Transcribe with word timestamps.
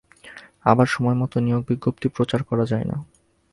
আবার 0.65 0.87
সময়মতো 0.87 1.37
নিয়োগ 1.39 1.61
বিজ্ঞপ্তি 1.67 2.07
প্রচার 2.07 2.41
করা 2.43 2.65
যায় 2.65 2.85
না। 2.85 2.97